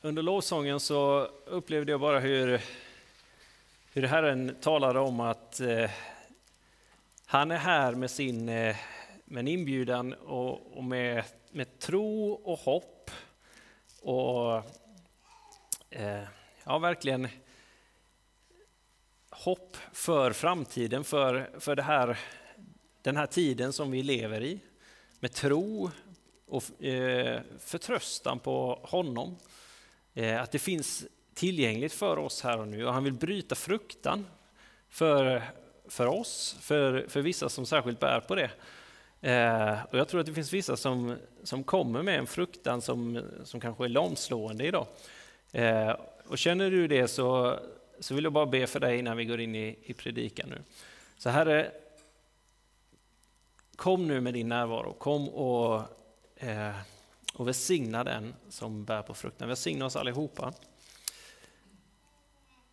[0.00, 2.60] Under lovsången så upplevde jag bara hur,
[3.92, 5.90] hur Herren talade om att eh,
[7.26, 8.76] han är här med sin eh,
[9.24, 13.10] med en inbjudan och, och, med, med tro och hopp.
[14.00, 14.56] Och
[15.90, 16.22] eh,
[16.64, 17.28] ja, verkligen
[19.30, 22.18] hopp för framtiden, för, för det här,
[23.02, 24.60] den här tiden som vi lever i.
[25.20, 25.90] Med tro
[26.54, 29.36] och eh, förtröstan på honom.
[30.14, 34.26] Eh, att det finns tillgängligt för oss här och nu och han vill bryta fruktan
[34.88, 35.42] för,
[35.88, 38.50] för oss, för, för vissa som särskilt bär på det.
[39.20, 43.22] Eh, och jag tror att det finns vissa som, som kommer med en fruktan som,
[43.44, 44.86] som kanske är lamslående idag.
[45.52, 45.96] Eh,
[46.26, 47.58] och känner du det så,
[48.00, 50.62] så vill jag bara be för dig innan vi går in i, i predikan nu.
[51.18, 51.70] Så Herre,
[53.76, 55.82] kom nu med din närvaro, kom och
[56.36, 56.76] Eh,
[57.34, 59.48] och välsigna den som bär på fruktan.
[59.48, 60.52] Välsigna oss allihopa.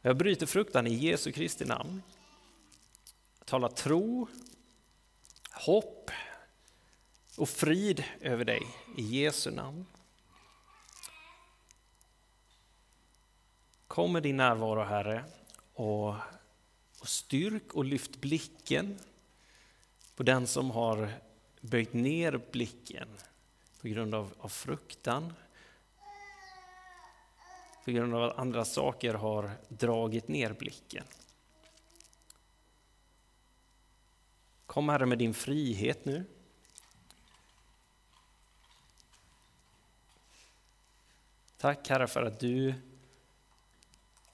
[0.01, 2.01] Jag bryter fruktan i Jesu Kristi namn.
[3.39, 4.27] Jag talar tro,
[5.51, 6.11] hopp
[7.37, 8.61] och frid över dig
[8.97, 9.85] i Jesu namn.
[13.87, 15.23] Kom med din närvaro Herre
[15.73, 16.09] och,
[16.99, 18.99] och styrk och lyft blicken
[20.15, 21.13] på den som har
[21.61, 23.07] böjt ner blicken
[23.81, 25.33] på grund av, av fruktan,
[27.85, 31.03] på grund av att andra saker har dragit ner blicken.
[34.65, 36.25] Kom Herre med din frihet nu.
[41.57, 42.73] Tack Herre för att du,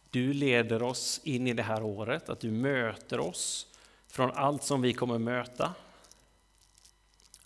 [0.09, 3.67] du leder oss in i det här året, att du möter oss
[4.07, 5.75] från allt som vi kommer möta.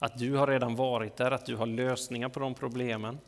[0.03, 3.19] Att du har redan varit där, att du har lösningar på de problemen.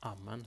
[0.00, 0.46] Amen.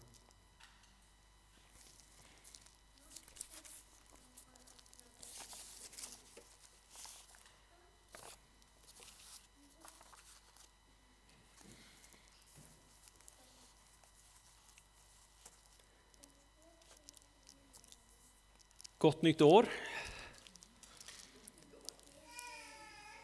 [19.05, 19.65] Gott nytt år!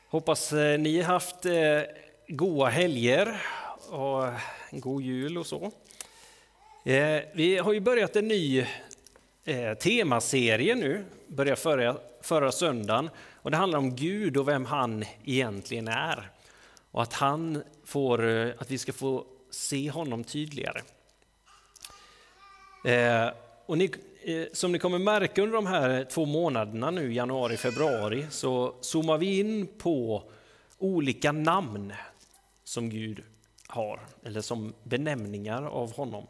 [0.07, 1.81] Hoppas eh, ni har haft eh,
[2.27, 3.41] goda helger
[3.89, 4.27] och
[4.69, 5.71] en god jul och så.
[6.85, 8.65] Eh, vi har ju börjat en ny
[9.79, 13.09] temaserie nu, började förra, förra söndagen.
[13.17, 16.31] Och det handlar om Gud och vem han egentligen är.
[16.91, 18.23] Och att, han får,
[18.57, 20.81] att vi ska få se honom tydligare.
[23.65, 23.91] Och ni
[24.23, 29.17] Eh, som ni kommer märka under de här två månaderna nu, januari, februari, så zoomar
[29.17, 30.23] vi in på
[30.77, 31.93] olika namn
[32.63, 33.23] som Gud
[33.67, 36.27] har, eller som benämningar av honom.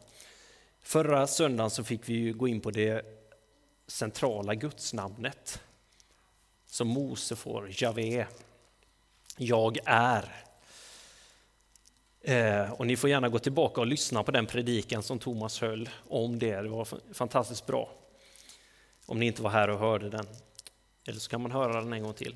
[0.82, 3.04] Förra söndagen så fick vi gå in på det
[3.86, 5.60] centrala gudsnamnet
[6.66, 8.26] som Mose får, Javé.
[9.36, 10.44] Jag är.
[12.22, 15.88] Eh, och ni får gärna gå tillbaka och lyssna på den predikan som Thomas höll
[16.08, 16.56] om det.
[16.56, 17.90] Det var fantastiskt bra.
[19.06, 20.26] Om ni inte var här och hörde den.
[21.06, 22.34] Eller så kan man höra den en gång till.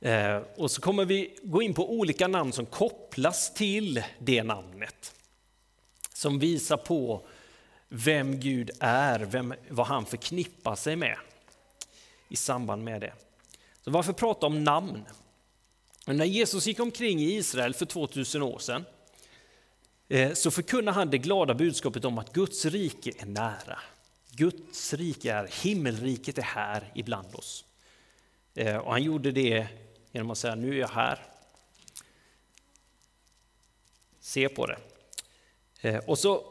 [0.00, 5.14] Eh, och så kommer vi gå in på olika namn som kopplas till det namnet.
[6.14, 7.26] Som visar på
[7.88, 11.16] vem Gud är, vem, vad han förknippar sig med
[12.28, 13.12] i samband med det.
[13.80, 15.04] Så varför prata om namn?
[16.06, 18.84] Men när Jesus gick omkring i Israel för 2000 år sedan
[20.08, 23.78] eh, så förkunnade han det glada budskapet om att Guds rike är nära.
[24.30, 27.64] Guds rike är, himmelriket är här ibland oss.
[28.54, 29.66] Eh, och han gjorde det
[30.12, 31.18] genom att säga, nu är jag här.
[34.20, 34.78] Se på det.
[35.80, 36.46] Eh, och så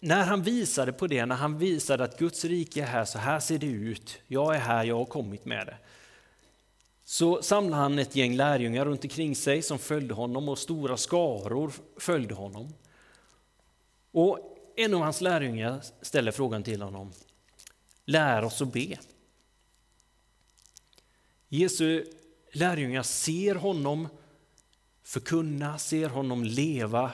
[0.00, 3.40] när han visade på det, när han visade att Guds rike är här, så här
[3.40, 5.76] ser det ut, jag är här, jag har kommit med det
[7.10, 11.72] så samlade han ett gäng lärjungar runt omkring sig som följde honom och stora skaror
[11.96, 12.74] följde honom.
[14.12, 17.12] Och en av hans lärjungar ställer frågan till honom.
[18.04, 18.98] Lär oss att be.
[21.48, 22.04] Jesu
[22.52, 24.08] lärjungar ser honom
[25.02, 27.10] förkunna, ser honom leva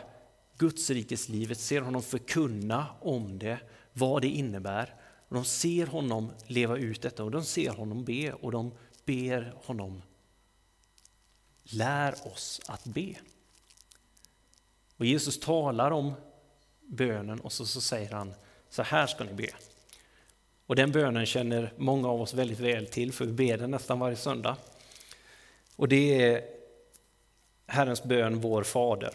[0.59, 3.59] Gudsrikeslivet, ser honom förkunna om det,
[3.93, 4.95] vad det innebär.
[5.29, 8.73] Och de ser honom leva ut detta och de ser honom be och de
[9.05, 10.03] ber honom,
[11.63, 13.15] lär oss att be.
[14.97, 16.13] Och Jesus talar om
[16.81, 18.35] bönen och så, så säger han,
[18.71, 19.49] så här ska ni be.
[20.67, 23.99] Och den bönen känner många av oss väldigt väl till, för vi ber den nästan
[23.99, 24.57] varje söndag.
[25.77, 26.45] Och det är
[27.67, 29.15] Herrens bön, vår Fader.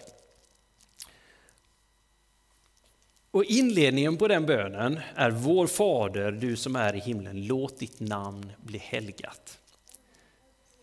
[3.32, 8.00] Och inledningen på den bönen är Vår Fader, du som är i himlen, låt ditt
[8.00, 9.60] namn bli helgat.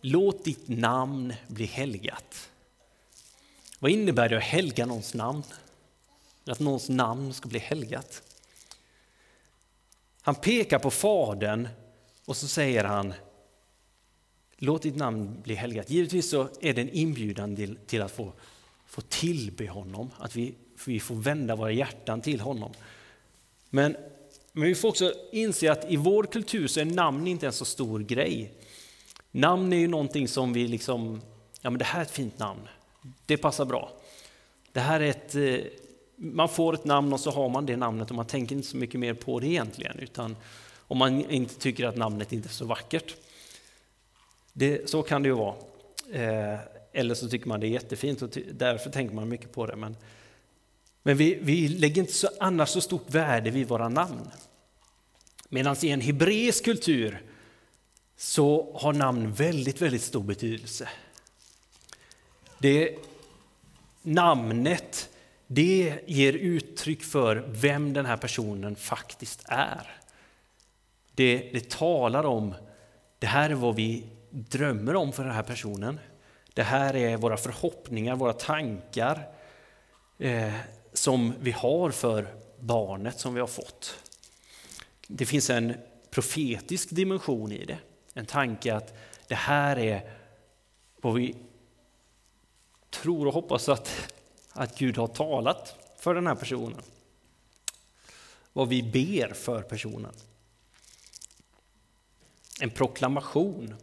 [0.09, 2.49] Låt ditt namn bli helgat.
[3.79, 5.43] Vad innebär det att helga någons namn?
[6.45, 8.21] Att någons namn ska bli helgat.
[10.21, 11.67] Han pekar på Fadern
[12.25, 13.13] och så säger han
[14.57, 15.89] Låt ditt namn bli helgat.
[15.89, 18.33] Givetvis så är det en inbjudan till, till att få,
[18.85, 20.55] få tillbe honom, att vi,
[20.85, 22.71] vi får vända våra hjärtan till honom.
[23.69, 23.95] Men,
[24.51, 27.65] men vi får också inse att i vår kultur så är namn inte en så
[27.65, 28.53] stor grej.
[29.37, 31.21] Namn är ju någonting som vi liksom,
[31.61, 32.67] ja men det här är ett fint namn,
[33.25, 33.91] det passar bra.
[34.71, 35.71] Det här är ett, eh,
[36.15, 38.77] man får ett namn och så har man det namnet och man tänker inte så
[38.77, 40.35] mycket mer på det egentligen, utan
[40.87, 43.15] om man inte tycker att namnet inte är så vackert.
[44.53, 45.55] Det, så kan det ju vara.
[46.11, 46.59] Eh,
[46.91, 49.75] eller så tycker man det är jättefint och därför tänker man mycket på det.
[49.75, 49.97] Men,
[51.03, 54.29] men vi, vi lägger inte så, annars så stort värde vid våra namn.
[55.49, 57.23] Medan i en hebreisk kultur
[58.17, 60.89] så har namn väldigt, väldigt stor betydelse.
[62.59, 62.95] Det,
[64.01, 65.09] namnet
[65.47, 69.99] det ger uttryck för vem den här personen faktiskt är.
[71.15, 72.53] Det, det talar om,
[73.19, 75.99] det här är vad vi drömmer om för den här personen.
[76.53, 79.27] Det här är våra förhoppningar, våra tankar
[80.17, 80.53] eh,
[80.93, 82.27] som vi har för
[82.59, 83.99] barnet som vi har fått.
[85.07, 85.73] Det finns en
[86.09, 87.77] profetisk dimension i det.
[88.17, 88.93] En tanke att
[89.27, 90.11] det här är
[91.01, 91.35] vad vi
[92.89, 94.13] tror och hoppas att,
[94.51, 96.81] att Gud har talat för den här personen.
[98.53, 100.13] Vad vi ber för personen.
[102.61, 103.75] En proklamation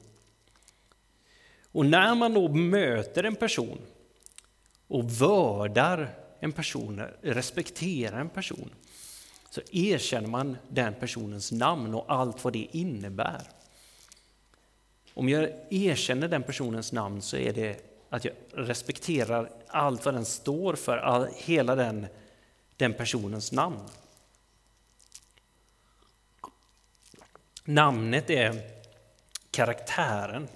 [1.73, 3.79] och när man då möter en person
[4.89, 8.71] och vördar en person, respekterar en person,
[9.51, 13.43] så erkänner man den personens namn och allt vad det innebär.
[15.15, 20.25] Om jag erkänner den personens namn så är det att jag respekterar allt vad den
[20.25, 22.07] står för, all, hela den,
[22.77, 23.81] den personens namn.
[27.65, 28.61] Namnet är
[29.51, 30.49] karaktären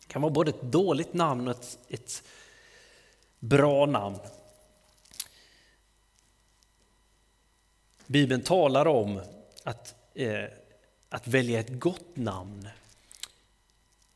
[0.00, 2.22] det kan vara både ett dåligt namn och ett, ett
[3.38, 4.18] bra namn.
[8.06, 9.20] Bibeln talar om
[9.64, 10.44] att, eh,
[11.08, 12.68] att välja ett gott namn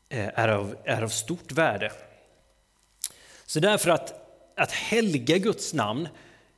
[0.09, 1.91] Eh, är, av, är av stort värde.
[3.45, 4.13] Så därför att,
[4.55, 6.07] att helga Guds namn,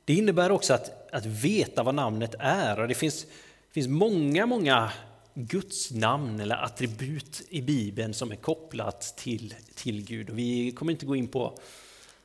[0.05, 2.79] det innebär också att, att veta vad namnet är.
[2.79, 3.25] Och det finns,
[3.71, 4.91] finns många, många
[5.33, 10.29] Guds namn eller attribut i Bibeln som är kopplat till, till Gud.
[10.29, 11.59] Och vi kommer inte gå in på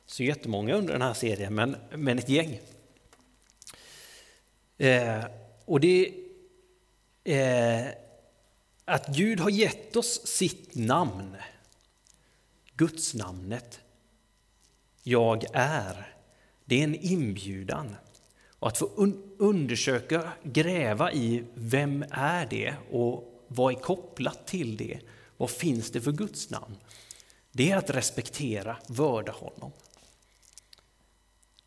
[0.05, 2.59] så jättemånga under den här serien, men, men ett gäng.
[4.77, 5.23] Eh,
[5.65, 6.13] och det
[7.23, 8.02] eh,
[8.85, 11.35] att Gud har gett oss sitt namn,
[12.75, 13.79] Guds namnet.
[15.03, 16.15] Jag är.
[16.65, 17.95] Det är en inbjudan.
[18.59, 18.85] Och att få
[19.37, 24.99] undersöka, gräva i vem är det och vad är kopplat till det?
[25.37, 26.75] Vad finns det för Guds namn?
[27.51, 29.71] Det är att respektera, vörda honom.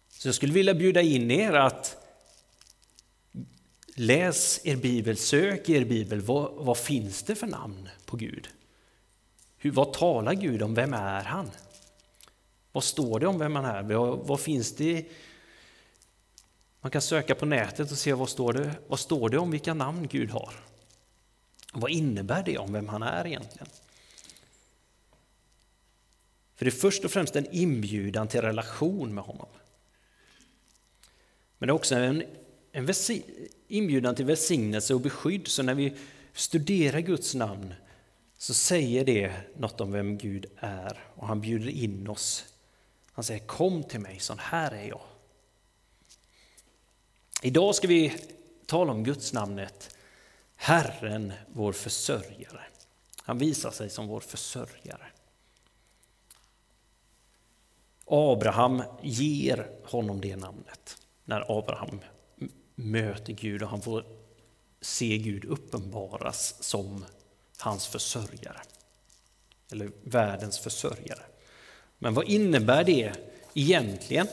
[0.08, 2.05] Så jag skulle vilja bjuda in er att
[3.96, 6.20] läs er bibel, sök er bibel.
[6.20, 8.48] Vad, vad finns det för namn på Gud?
[9.56, 10.74] Hur, vad talar Gud om?
[10.74, 11.50] Vem är han?
[12.72, 13.82] Vad står det om vem han är?
[13.82, 15.06] Vad, vad finns det
[16.86, 19.74] man kan söka på nätet och se vad står det, vad står det om vilka
[19.74, 20.54] namn Gud har.
[21.72, 23.68] Vad innebär det om vem han är egentligen?
[26.54, 29.48] För det är först och främst en inbjudan till relation med honom.
[31.58, 32.22] Men det är också en,
[32.76, 32.94] en
[33.68, 35.48] inbjudan till välsignelse och beskydd.
[35.48, 35.96] Så när vi
[36.32, 37.74] studerar Guds namn
[38.38, 42.44] så säger det något om vem Gud är och han bjuder in oss.
[43.12, 45.00] Han säger kom till mig, sån här är jag.
[47.42, 48.14] Idag ska vi
[48.66, 49.96] tala om Guds namnet
[50.56, 52.62] Herren, vår försörjare.
[53.22, 55.06] Han visar sig som vår försörjare.
[58.06, 62.00] Abraham ger honom det namnet när Abraham
[62.76, 64.04] möter Gud och han får
[64.80, 67.04] se Gud uppenbaras som
[67.58, 68.60] hans försörjare.
[69.72, 71.22] Eller världens försörjare.
[71.98, 73.12] Men vad innebär det
[73.54, 74.26] egentligen?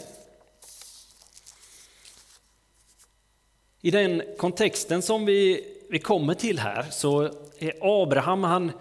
[3.81, 7.23] I den kontexten som vi, vi kommer till här så
[7.59, 8.71] är Abraham, han,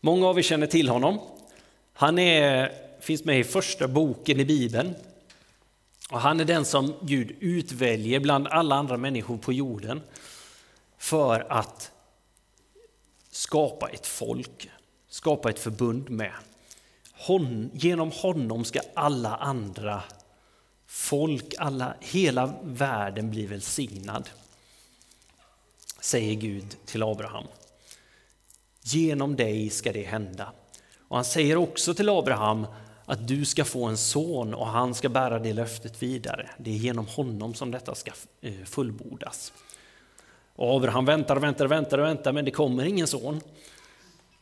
[0.00, 1.20] många av er känner till honom.
[1.92, 4.94] Han är, finns med i första boken i Bibeln.
[6.14, 10.02] Och han är den som Gud utväljer bland alla andra människor på jorden
[10.98, 11.90] för att
[13.30, 14.70] skapa ett folk,
[15.08, 16.32] skapa ett förbund med.
[17.12, 20.02] Hon, genom honom ska alla andra
[20.86, 24.30] folk, alla, hela världen bli välsignad.
[26.00, 27.44] Säger Gud till Abraham.
[28.82, 30.52] Genom dig ska det hända.
[31.08, 32.66] Och han säger också till Abraham
[33.06, 36.50] att du ska få en son och han ska bära det löftet vidare.
[36.58, 39.52] Det är genom honom som detta ska eh, fullbordas.
[40.56, 43.40] Och Abraham väntar och väntar och väntar och väntar men det kommer ingen son.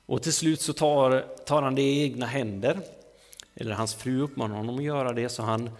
[0.06, 2.78] Och till slut så tar, tar han det i egna händer.
[3.54, 5.70] Eller hans fru uppmanar honom att göra det så han,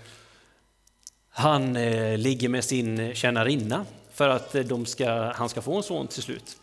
[1.29, 5.83] han eh, ligger med sin tjänarinna för att eh, de ska, han ska få en
[5.83, 6.57] son till slut.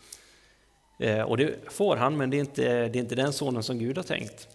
[0.98, 3.78] Eh, och det får han, men det är, inte, det är inte den sonen som
[3.78, 4.48] Gud har tänkt.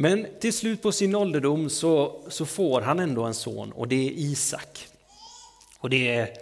[0.00, 4.08] Men till slut på sin ålderdom så, så får han ändå en son och det
[4.08, 4.88] är Isak.
[5.78, 6.38] Och det är,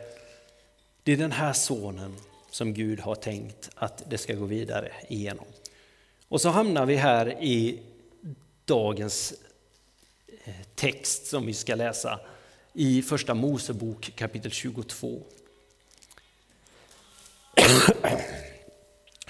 [1.03, 2.17] det är den här sonen
[2.51, 5.45] som Gud har tänkt att det ska gå vidare igenom.
[6.29, 7.81] Och så hamnar vi här i
[8.65, 9.35] dagens
[10.45, 12.21] eh, text som vi ska läsa
[12.73, 15.23] i Första Mosebok kapitel 22.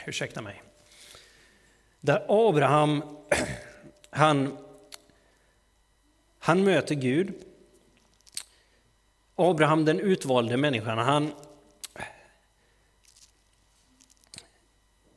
[0.07, 0.63] Ursäkta mig.
[2.01, 3.03] Där Abraham,
[4.17, 4.57] han,
[6.39, 7.35] han möter Gud.
[9.35, 11.33] Abraham, den utvalde människan, han,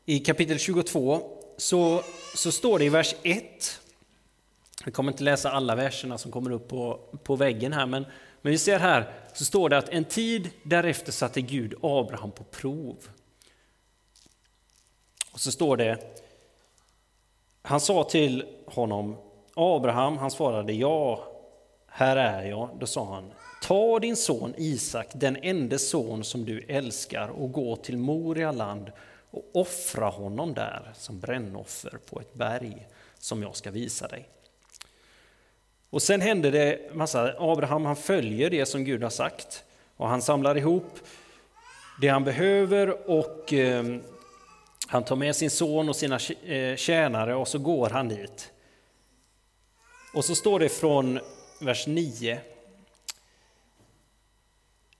[0.06, 1.22] I kapitel 22
[1.58, 2.04] så,
[2.36, 3.80] så står det i vers 1,
[4.86, 8.06] vi kommer inte läsa alla verserna som kommer upp på, på väggen här, men,
[8.42, 12.44] men vi ser här så står det att en tid därefter satte Gud Abraham på
[12.44, 13.10] prov.
[15.32, 16.20] Och så står det,
[17.70, 19.18] han sa till honom,
[19.54, 21.24] Abraham, han svarade ja,
[21.88, 22.70] här är jag.
[22.80, 27.76] Då sa han, ta din son Isak, den enda son som du älskar och gå
[27.76, 28.92] till Moria land
[29.32, 32.88] och offra honom där som brännoffer på ett berg
[33.20, 34.30] som jag ska visa dig.
[35.90, 39.64] Och sen hände det massa, Abraham han följer det som Gud har sagt
[39.98, 41.00] och han samlar ihop
[42.02, 43.84] det han behöver och eh,
[44.90, 48.52] han tar med sin son och sina eh, tjänare och så går han dit.
[50.14, 51.20] Och så står det från
[51.62, 52.40] vers 9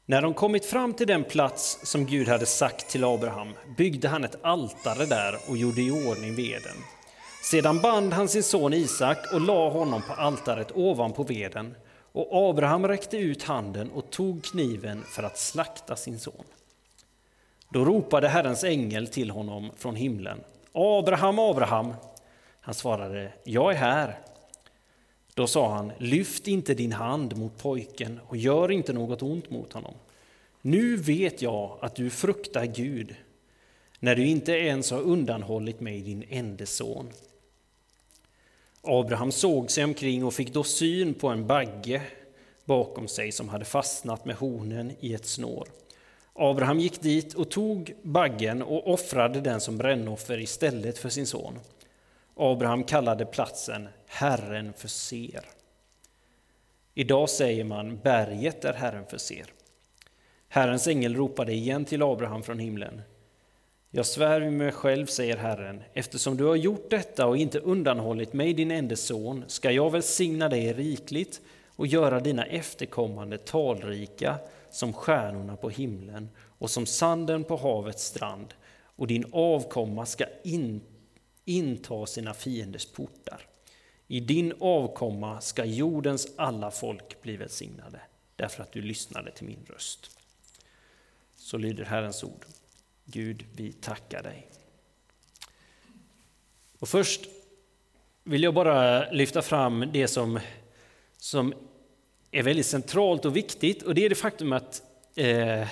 [0.06, 4.24] när de kommit fram till den plats som Gud hade sagt till Abraham byggde han
[4.24, 6.78] ett altare där och gjorde i ordning veden.
[7.44, 11.76] Sedan band han sin son Isak och la honom på altaret ovanpå veden
[12.12, 16.44] och Abraham räckte ut handen och tog kniven för att slakta sin son.
[17.70, 20.40] Då ropade Herrens ängel till honom från himlen.
[20.72, 21.94] Abraham, Abraham!
[22.62, 24.20] Han svarade, jag är här.
[25.34, 29.74] Då sa han, lyft inte din hand mot pojken och gör inte något ont mot
[29.74, 29.94] honom.
[30.62, 33.16] Nu vet jag att du fruktar Gud,
[34.00, 37.10] när du inte ens har undanhållit mig din enda son.
[38.82, 42.02] Abraham såg sig omkring och fick då syn på en bagge
[42.66, 45.68] bakom sig som hade fastnat med hornen i ett snår.
[46.42, 51.60] Abraham gick dit och tog baggen och offrade den som brännoffer istället för sin son.
[52.36, 55.46] Abraham kallade platsen Herren förser.
[56.94, 59.46] Idag säger man berget där Herren förser.
[60.48, 63.02] Herrens ängel ropade igen till Abraham från himlen.
[63.92, 68.34] Jag svär vid mig själv, säger Herren, eftersom du har gjort detta och inte undanhållit
[68.34, 74.40] mig, din enda son, ska jag välsigna dig rikligt och göra dina efterkommande talrika
[74.72, 78.54] som stjärnorna på himlen och som sanden på havets strand,
[78.96, 80.82] och din avkomma ska in,
[81.46, 83.48] inta sina fienders portar.
[84.08, 88.02] I din avkomma ska jordens alla folk bli välsignade,
[88.36, 90.12] därför att du lyssnade till min röst.
[91.36, 92.46] Så lyder Herrens ord.
[93.06, 94.48] Gud, vi tackar dig.
[96.80, 97.22] Och först
[98.24, 100.40] vill jag bara lyfta fram det som,
[101.18, 101.54] som
[102.32, 104.82] är väldigt centralt och viktigt och det är det faktum att,
[105.16, 105.68] eh,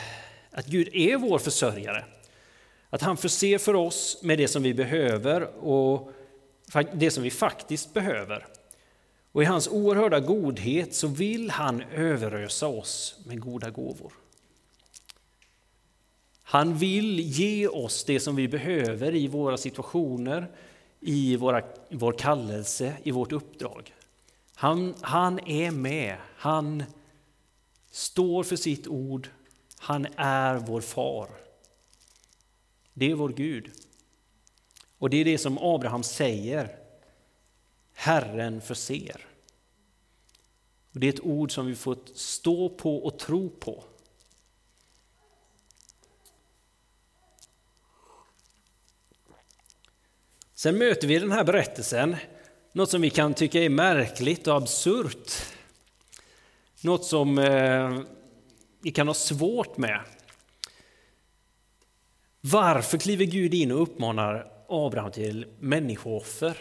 [0.52, 2.06] att Gud är vår försörjare.
[2.90, 6.12] Att han förser för oss med det som vi behöver och
[6.94, 8.48] det som vi faktiskt behöver.
[9.32, 14.14] Och i hans oerhörda godhet så vill han överösa oss med goda gåvor.
[16.44, 20.52] Han vill ge oss det som vi behöver i våra situationer,
[21.00, 23.94] i våra, vår kallelse, i vårt uppdrag.
[24.60, 26.84] Han, han är med, han
[27.92, 29.30] står för sitt ord,
[29.78, 31.30] han är vår far.
[32.94, 33.72] Det är vår Gud.
[34.98, 36.80] Och det är det som Abraham säger.
[37.94, 39.26] Herren förser.
[40.94, 43.84] Och det är ett ord som vi får stå på och tro på.
[50.54, 52.16] Sen möter vi den här berättelsen
[52.77, 55.31] något som vi kan tycka är märkligt och absurt.
[56.81, 58.00] Något som eh,
[58.81, 60.01] vi kan ha svårt med.
[62.41, 66.57] Varför kliver Gud in och uppmanar Abraham till människooffer?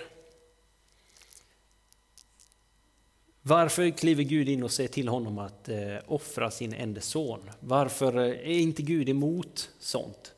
[3.43, 7.51] Varför kliver Gud in och säger till honom att eh, offra sin enda son?
[7.61, 10.35] Varför eh, är inte Gud emot sånt?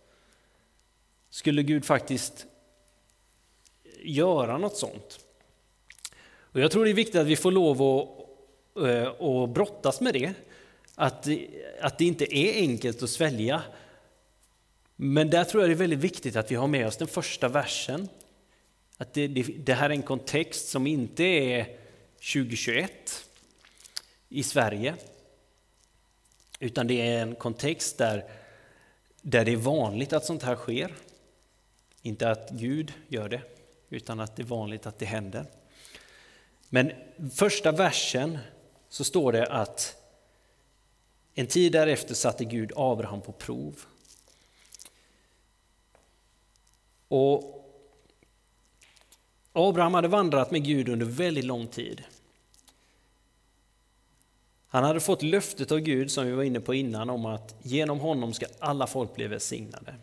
[1.31, 2.47] Skulle Gud faktiskt
[4.03, 5.28] göra något sånt?
[6.53, 10.15] Och jag tror det är viktigt att vi får lov att, eh, att brottas med
[10.15, 10.35] det.
[10.95, 11.29] Att,
[11.81, 13.63] att det inte är enkelt att svälja.
[14.97, 17.49] Men där tror jag det är väldigt viktigt att vi har med oss den första
[17.49, 18.09] versen.
[18.97, 21.79] Att det, det, det här är en kontext som inte är
[22.33, 23.25] 2021
[24.29, 24.95] i Sverige.
[26.61, 28.25] Utan det är en kontext där,
[29.23, 30.95] där det är vanligt att sånt här sker.
[32.03, 33.43] Inte att Gud gör det,
[33.91, 35.47] utan att det är vanligt att det händer.
[36.69, 36.93] Men
[37.35, 38.39] första versen
[38.89, 39.97] så står det att
[41.35, 43.81] en tid därefter satte Gud Abraham på prov.
[47.09, 47.55] Och
[49.53, 52.03] Abraham hade vandrat med Gud under väldigt lång tid.
[54.69, 58.01] Han hade fått löftet av Gud, som vi var inne på innan, om att genom
[58.01, 59.95] honom ska alla folk bli välsignade.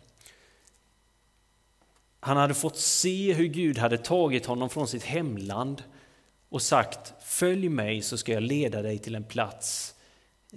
[2.20, 5.82] Han hade fått se hur Gud hade tagit honom från sitt hemland
[6.48, 9.94] och sagt följ mig så ska jag leda dig till en plats,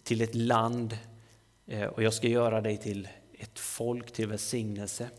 [0.04, 0.98] till ett land
[1.68, 5.10] eh, och jag ska göra dig till ett folk till välsignelse.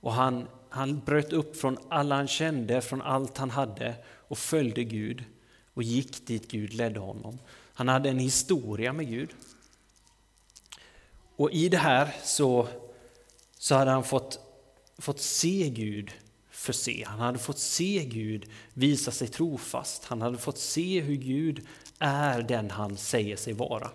[0.00, 4.84] Och han, han bröt upp från alla han kände, från allt han hade och följde
[4.84, 5.24] Gud
[5.74, 7.38] och gick dit Gud ledde honom.
[7.74, 9.30] Han hade en historia med Gud.
[11.36, 12.68] Och i det här så,
[13.58, 14.40] så hade han fått,
[14.98, 16.12] fått se Gud
[16.56, 17.04] förse.
[17.06, 20.04] Han hade fått se Gud visa sig trofast.
[20.04, 21.66] Han hade fått se hur Gud
[21.98, 23.90] är den han säger sig vara.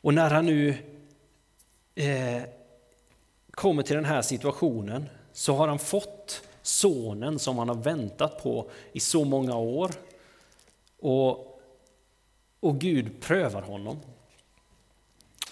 [0.00, 0.76] Och när han nu
[1.94, 2.42] eh,
[3.50, 8.70] kommer till den här situationen så har han fått sonen som han har väntat på
[8.92, 9.90] i så många år.
[10.98, 11.60] Och,
[12.60, 14.00] och Gud prövar honom.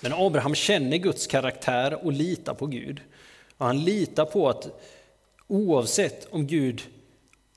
[0.01, 3.01] Men Abraham känner Guds karaktär och litar på Gud.
[3.57, 4.81] Och han litar på att
[5.50, 6.82] oavsett om Gud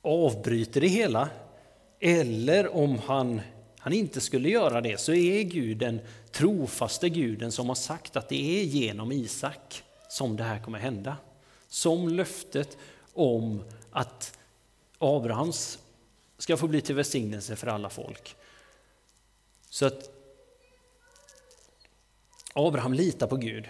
[0.01, 1.29] avbryter det hela
[1.99, 3.41] eller om han,
[3.77, 6.01] han inte skulle göra det så är Gud den
[6.31, 11.17] trofaste guden som har sagt att det är genom Isak som det här kommer hända.
[11.67, 12.77] Som löftet
[13.13, 14.37] om att
[14.97, 15.79] Abrahams
[16.37, 18.35] ska få bli till välsignelse för alla folk.
[19.69, 20.09] Så att
[22.53, 23.69] Abraham litar på Gud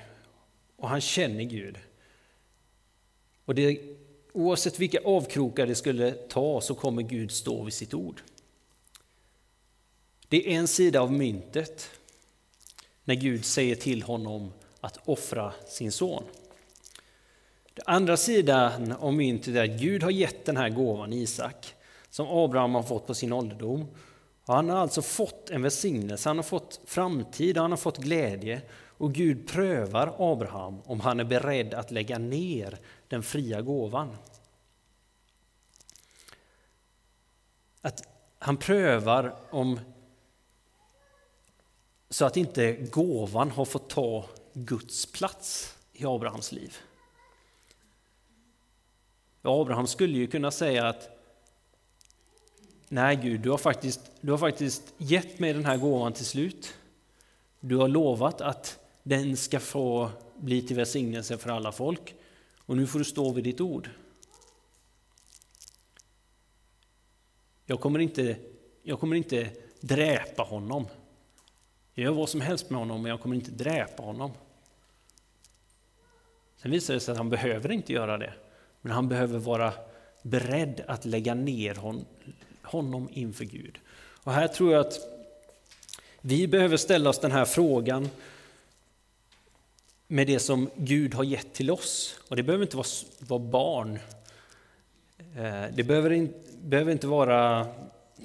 [0.75, 1.77] och han känner Gud.
[3.45, 3.79] Och det,
[4.33, 8.21] oavsett vilka avkrokar det skulle ta så kommer Gud stå vid sitt ord.
[10.27, 11.89] Det är en sida av myntet
[13.03, 16.23] när Gud säger till honom att offra sin son.
[17.73, 21.73] Den andra sidan av myntet är att Gud har gett den här gåvan Isak
[22.09, 23.87] som Abraham har fått på sin ålderdom.
[24.45, 28.61] Han har alltså fått en välsignelse, han har fått framtid, han har fått glädje
[29.03, 34.17] och Gud prövar Abraham om han är beredd att lägga ner den fria gåvan.
[37.81, 38.07] Att
[38.39, 39.79] han prövar om
[42.09, 46.77] så att inte gåvan har fått ta Guds plats i Abrahams liv.
[49.41, 51.09] Abraham skulle ju kunna säga att
[52.87, 56.73] Nej Gud, du har, faktiskt, du har faktiskt gett mig den här gåvan till slut.
[57.59, 62.15] Du har lovat att den ska få bli till välsignelse för alla folk.
[62.57, 63.89] Och nu får du stå vid ditt ord.
[67.65, 68.35] Jag kommer inte,
[68.83, 70.85] jag kommer inte dräpa honom.
[71.93, 74.31] Jag gör vad som helst med honom, men jag kommer inte dräpa honom.
[76.57, 78.33] Sen visar det sig att han behöver inte göra det.
[78.81, 79.73] Men han behöver vara
[80.21, 81.75] beredd att lägga ner
[82.61, 83.79] honom inför Gud.
[84.23, 84.99] Och här tror jag att
[86.21, 88.09] vi behöver ställa oss den här frågan
[90.07, 92.19] med det som Gud har gett till oss.
[92.27, 92.87] Och det behöver inte vara,
[93.19, 93.99] vara barn.
[95.17, 97.67] Eh, det behöver, in, behöver inte vara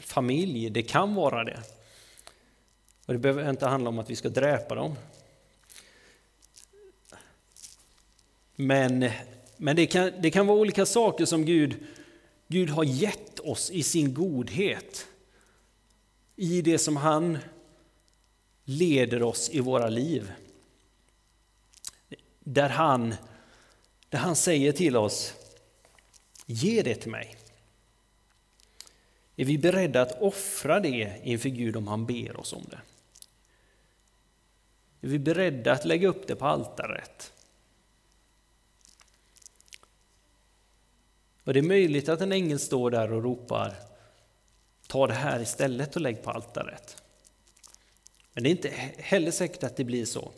[0.01, 1.61] familj, det kan vara det.
[3.07, 4.95] Och det behöver inte handla om att vi ska dräpa dem.
[8.57, 9.11] Men,
[9.57, 11.77] men det, kan, det kan vara olika saker som Gud,
[12.49, 15.07] Gud har gett oss i sin godhet.
[16.37, 17.38] I det som han
[18.64, 20.33] leder oss i våra liv.
[22.50, 23.14] Där han,
[24.08, 25.34] där han säger till oss,
[26.46, 27.37] ge det till mig.
[29.37, 32.80] Är vi beredda att offra det inför Gud om han ber oss om det?
[35.00, 37.32] Är vi beredda att lägga upp det på altaret?
[41.44, 43.74] Och det är möjligt att en ängel står där och ropar
[44.87, 47.02] Ta det här istället och lägg på altaret.
[48.32, 50.32] Men det är inte heller säkert att det blir så.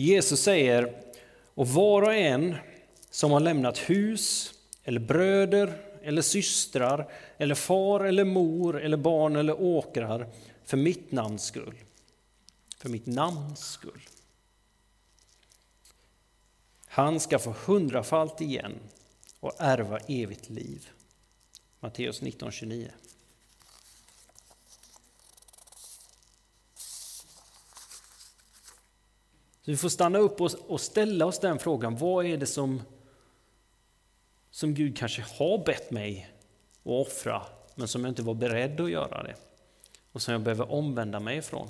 [0.00, 1.02] Jesus säger,
[1.54, 2.56] och var och en
[3.10, 9.60] som har lämnat hus, eller bröder, eller systrar, eller far eller mor, eller barn eller
[9.60, 10.28] åkrar,
[10.64, 11.74] för mitt namns skull.
[12.76, 14.00] För mitt namns skull.
[16.86, 18.78] Han ska få hundrafalt igen
[19.40, 20.88] och ärva evigt liv.
[21.80, 22.88] Matteus 19.29.
[29.70, 32.82] Så vi får stanna upp och ställa oss den frågan, vad är det som,
[34.50, 36.30] som Gud kanske har bett mig
[36.80, 37.42] att offra,
[37.74, 39.34] men som jag inte var beredd att göra det?
[40.12, 41.68] Och som jag behöver omvända mig ifrån?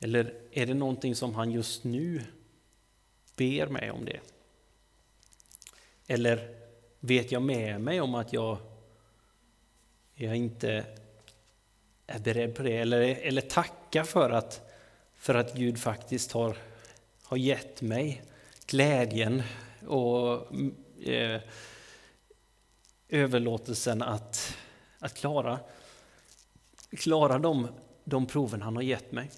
[0.00, 2.24] Eller är det någonting som han just nu
[3.36, 4.20] ber mig om det?
[6.06, 6.54] Eller
[7.00, 8.58] vet jag med mig om att jag,
[10.14, 10.84] jag inte
[12.06, 12.76] är beredd på det?
[12.76, 14.70] Eller, eller tacka för att,
[15.16, 16.56] för att Gud faktiskt har,
[17.22, 18.22] har gett mig
[18.66, 19.42] glädjen
[19.86, 20.52] och
[21.08, 21.40] eh,
[23.08, 24.56] överlåtelsen att,
[24.98, 25.58] att klara,
[26.90, 27.68] klara de,
[28.04, 29.30] de proven han har gett mig.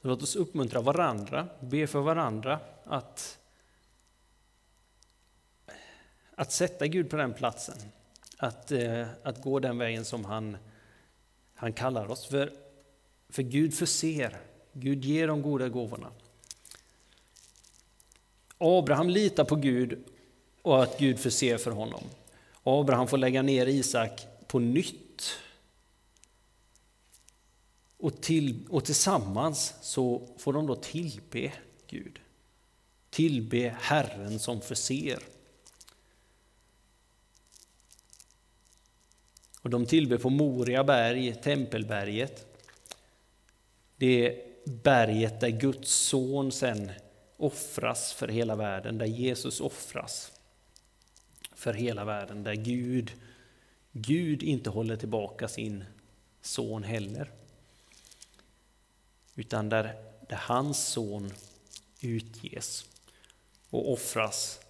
[0.00, 3.38] Låt oss uppmuntra varandra, be för varandra att,
[6.34, 7.76] att sätta Gud på den platsen.
[8.38, 10.56] Att, eh, att gå den vägen som han,
[11.64, 12.26] han kallar oss.
[12.26, 12.52] För,
[13.28, 14.40] för Gud förser,
[14.72, 16.12] Gud ger de goda gåvorna.
[18.58, 20.04] Abraham litar på Gud
[20.62, 22.04] och att Gud förser för honom.
[22.62, 25.38] Abraham får lägga ner Isak på nytt
[27.96, 31.52] och, till, och tillsammans så får de då tillbe
[31.86, 32.20] Gud.
[33.10, 35.18] Tillbe Herren som förser.
[39.64, 42.46] Och de tillber på Moria berg, Tempelberget.
[43.96, 46.90] Det berget där Guds son sen
[47.36, 50.32] offras för hela världen, där Jesus offras
[51.54, 53.12] för hela världen, där Gud,
[53.92, 55.84] Gud inte håller tillbaka sin
[56.40, 57.30] son heller
[59.34, 59.94] utan där,
[60.28, 61.32] där hans son
[62.00, 62.84] utges
[63.70, 64.60] och offras.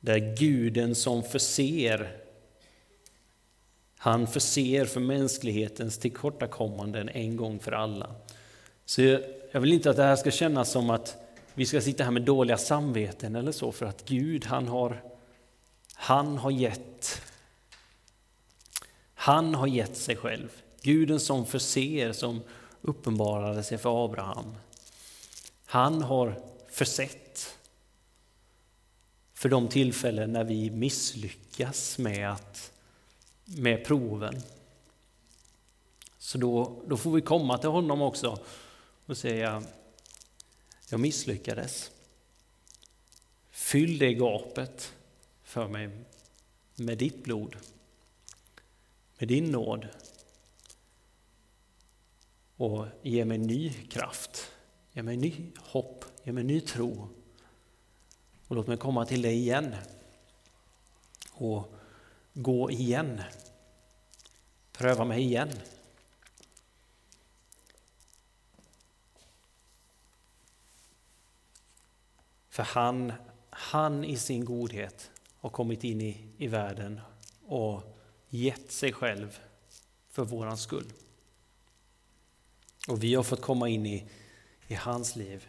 [0.00, 2.25] Där guden som förser,
[3.98, 8.14] han förser för mänsklighetens tillkortakommanden en gång för alla.
[8.84, 9.02] Så
[9.52, 11.16] jag, vill inte att det här ska kännas som att
[11.54, 15.02] vi ska sitta här med dåliga samveten eller så, för att Gud han har,
[15.94, 17.22] han har gett
[19.18, 20.48] han har gett sig själv.
[20.82, 22.42] Guden som förser, som
[22.82, 24.54] uppenbarade sig för Abraham.
[25.66, 27.56] Han har försett
[29.34, 32.72] för de tillfällen när vi misslyckas med, att,
[33.46, 34.42] med proven.
[36.18, 38.38] Så då, då får vi komma till honom också
[39.06, 39.62] och säga,
[40.88, 41.90] jag misslyckades.
[43.50, 44.92] Fyll det gapet
[45.42, 45.90] för mig
[46.74, 47.56] med ditt blod,
[49.18, 49.88] med din nåd,
[52.56, 54.50] och ge mig ny kraft,
[54.92, 57.08] ge mig ny hopp, ge mig ny tro.
[58.48, 59.74] Och låt mig komma till dig igen
[61.32, 61.75] och
[62.36, 63.22] gå igen.
[64.72, 65.50] Pröva mig igen.
[72.48, 73.12] För han,
[73.50, 77.00] han i sin godhet har kommit in i, i världen
[77.46, 79.38] och gett sig själv
[80.10, 80.92] för våran skull.
[82.88, 84.04] Och vi har fått komma in i,
[84.66, 85.46] i hans liv.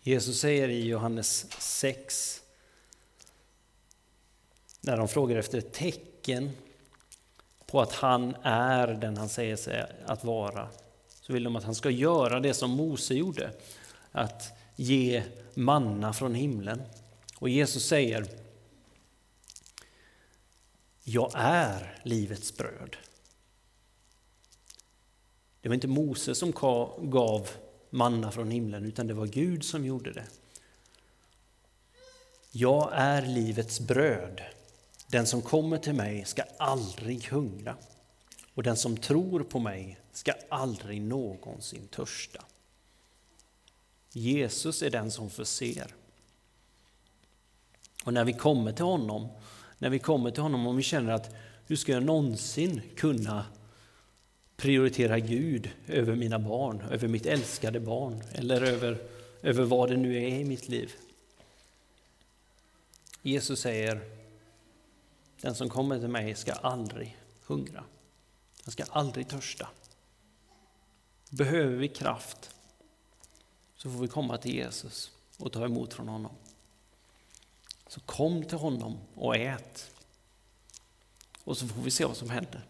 [0.00, 2.42] Jesus säger i Johannes 6,
[4.84, 6.50] när de frågar efter ett tecken
[7.66, 10.68] på att han är den han säger sig att vara,
[11.20, 13.50] så vill de att han ska göra det som Mose gjorde,
[14.12, 15.22] att ge
[15.54, 16.82] manna från himlen.
[17.38, 18.26] Och Jesus säger,
[21.04, 22.96] jag är livets bröd.
[25.60, 26.52] Det var inte Mose som
[27.02, 27.48] gav
[27.90, 30.26] manna från himlen, utan det var Gud som gjorde det.
[32.50, 34.42] Jag är livets bröd.
[35.14, 37.76] Den som kommer till mig ska aldrig hungra
[38.54, 42.44] och den som tror på mig ska aldrig någonsin törsta.
[44.12, 45.94] Jesus är den som förser.
[48.04, 49.28] Och när vi kommer till honom,
[49.78, 51.34] när vi kommer till honom och vi känner att
[51.66, 53.46] hur ska jag någonsin kunna
[54.56, 58.98] prioritera Gud över mina barn, över mitt älskade barn eller över,
[59.42, 60.92] över vad det nu är i mitt liv.
[63.22, 64.23] Jesus säger,
[65.44, 67.84] den som kommer till mig ska aldrig hungra.
[68.64, 69.68] Den ska aldrig törsta.
[71.30, 72.54] Behöver vi kraft
[73.76, 76.32] så får vi komma till Jesus och ta emot från honom.
[77.86, 79.90] Så kom till honom och ät.
[81.44, 82.66] Och så får vi se vad som händer.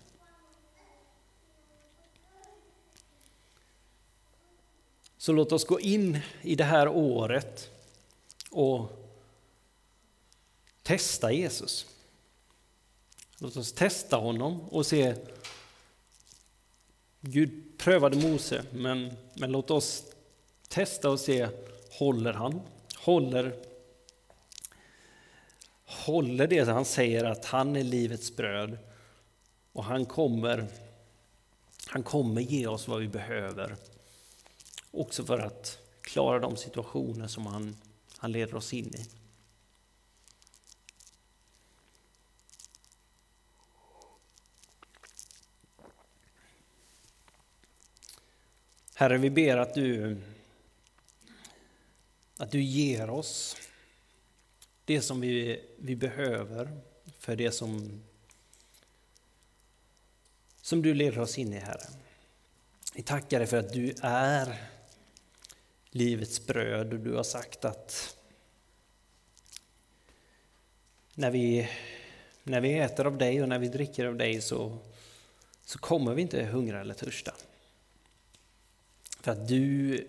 [5.16, 7.70] Så låt oss gå in i det här året
[8.50, 8.90] och
[10.82, 11.93] testa Jesus.
[13.44, 15.14] Låt oss testa honom och se.
[17.20, 20.04] Gud prövade Mose, men, men låt oss
[20.68, 21.48] testa och se,
[21.90, 22.60] håller han?
[22.96, 23.56] Håller,
[25.86, 28.78] håller det han säger att han är livets bröd
[29.72, 30.66] och han kommer,
[31.86, 33.76] han kommer ge oss vad vi behöver.
[34.90, 37.76] Också för att klara de situationer som han,
[38.18, 39.23] han leder oss in i.
[48.96, 50.16] Herre, vi ber att du,
[52.36, 53.56] att du ger oss
[54.84, 56.80] det som vi, vi behöver
[57.18, 58.02] för det som,
[60.62, 61.86] som du leder oss in i, Herre.
[62.94, 64.62] Vi tackar dig för att du är
[65.90, 68.16] livets bröd och du har sagt att
[71.14, 71.70] när vi,
[72.42, 74.78] när vi äter av dig och när vi dricker av dig så,
[75.64, 77.34] så kommer vi inte hungra eller törsta.
[79.24, 80.08] För att du,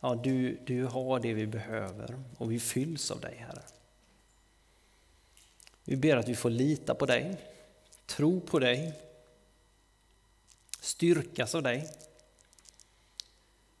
[0.00, 3.62] ja, du, du har det vi behöver och vi fylls av dig, Herre.
[5.84, 7.36] Vi ber att vi får lita på dig,
[8.06, 8.92] tro på dig,
[10.80, 11.90] styrkas av dig.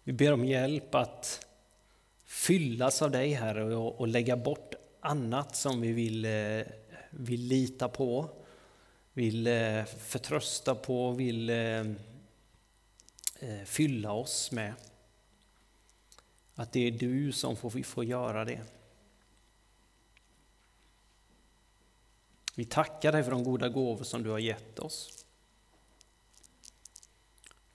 [0.02, 1.46] Vi ber om hjälp att
[2.24, 6.66] fyllas av dig, Herre, och, och lägga bort annat som vi vill, eh,
[7.10, 8.30] vill lita på,
[9.12, 11.84] vill eh, förtrösta på, vill eh,
[13.40, 14.74] Eh, fylla oss med.
[16.54, 18.62] Att det är du som får, vi får göra det.
[22.54, 25.24] Vi tackar dig för de goda gåvor som du har gett oss.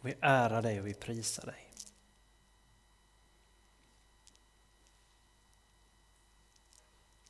[0.02, 1.72] Vi ärar dig och vi prisar dig.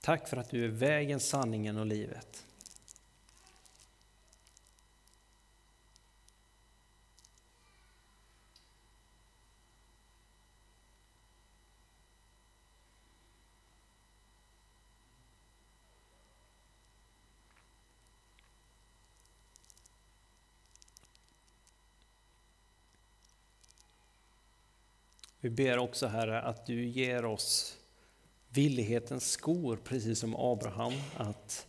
[0.01, 2.45] Tack för att du är vägen, sanningen och livet.
[25.51, 27.77] Ber också Herre att du ger oss
[28.49, 31.67] villighetens skor, precis som Abraham, att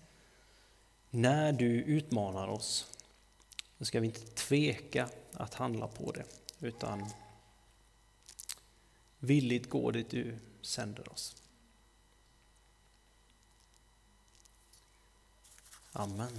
[1.11, 2.87] när du utmanar oss,
[3.79, 6.25] så ska vi inte tveka att handla på det,
[6.61, 7.11] utan
[9.19, 11.37] villigt gå dit du sänder oss.
[15.93, 16.39] Amen.